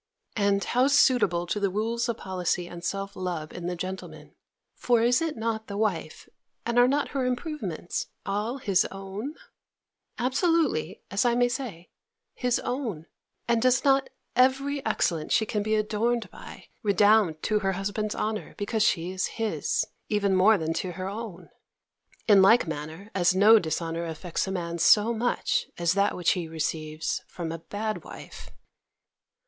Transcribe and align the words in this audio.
And 0.35 0.63
how 0.63 0.87
suitable 0.87 1.45
to 1.45 1.59
the 1.59 1.69
rules 1.69 2.09
of 2.09 2.17
policy 2.17 2.67
and 2.67 2.83
self 2.83 3.15
love 3.15 3.53
in 3.53 3.67
the 3.67 3.75
gentleman; 3.75 4.33
for 4.73 5.03
is 5.03 5.21
not 5.35 5.67
the 5.67 5.77
wife, 5.77 6.27
and 6.65 6.79
are 6.79 6.87
not 6.87 7.09
her 7.09 7.23
improvements, 7.23 8.07
all 8.25 8.57
his 8.57 8.83
own? 8.85 9.35
Absolutely, 10.17 11.03
as 11.11 11.23
I 11.23 11.35
may 11.35 11.47
say, 11.47 11.91
his 12.33 12.57
own? 12.61 13.05
And 13.47 13.61
does 13.61 13.83
not 13.83 14.09
every 14.35 14.83
excellence 14.87 15.33
she 15.33 15.45
can 15.45 15.61
be 15.61 15.75
adorned 15.75 16.31
by, 16.31 16.69
redound 16.81 17.43
to 17.43 17.59
her 17.59 17.73
husband's 17.73 18.15
honour 18.15 18.55
because 18.57 18.81
she 18.81 19.11
is 19.11 19.27
his, 19.27 19.85
even 20.09 20.35
more 20.35 20.57
than 20.57 20.73
to 20.81 20.93
her 20.93 21.07
own! 21.09 21.49
In 22.27 22.41
like 22.41 22.65
manner 22.67 23.11
as 23.13 23.35
no 23.35 23.59
dishonour 23.59 24.07
affects 24.07 24.47
a 24.47 24.51
man 24.51 24.79
so 24.79 25.13
much, 25.13 25.67
as 25.77 25.93
that 25.93 26.15
which 26.17 26.31
he 26.31 26.47
receives 26.47 27.21
from 27.27 27.51
a 27.51 27.59
bad 27.59 28.03
wife. 28.03 28.49